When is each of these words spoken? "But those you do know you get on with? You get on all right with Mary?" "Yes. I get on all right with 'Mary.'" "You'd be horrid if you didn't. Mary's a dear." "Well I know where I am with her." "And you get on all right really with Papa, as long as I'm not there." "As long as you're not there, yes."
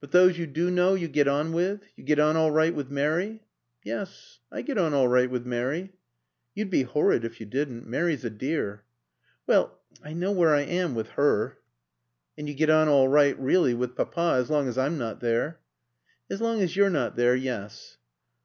"But 0.00 0.10
those 0.10 0.36
you 0.36 0.48
do 0.48 0.68
know 0.68 0.94
you 0.94 1.06
get 1.06 1.28
on 1.28 1.52
with? 1.52 1.84
You 1.94 2.02
get 2.02 2.18
on 2.18 2.36
all 2.36 2.50
right 2.50 2.74
with 2.74 2.90
Mary?" 2.90 3.44
"Yes. 3.84 4.40
I 4.50 4.62
get 4.62 4.78
on 4.78 4.92
all 4.92 5.06
right 5.06 5.30
with 5.30 5.46
'Mary.'" 5.46 5.92
"You'd 6.56 6.70
be 6.70 6.82
horrid 6.82 7.24
if 7.24 7.38
you 7.38 7.46
didn't. 7.46 7.86
Mary's 7.86 8.24
a 8.24 8.30
dear." 8.30 8.82
"Well 9.46 9.78
I 10.02 10.12
know 10.12 10.32
where 10.32 10.52
I 10.56 10.62
am 10.62 10.96
with 10.96 11.10
her." 11.10 11.58
"And 12.36 12.48
you 12.48 12.54
get 12.56 12.68
on 12.68 12.88
all 12.88 13.06
right 13.06 13.38
really 13.38 13.74
with 13.74 13.94
Papa, 13.94 14.38
as 14.38 14.50
long 14.50 14.66
as 14.66 14.76
I'm 14.76 14.98
not 14.98 15.20
there." 15.20 15.60
"As 16.28 16.40
long 16.40 16.60
as 16.60 16.74
you're 16.74 16.90
not 16.90 17.14
there, 17.14 17.36
yes." 17.36 17.98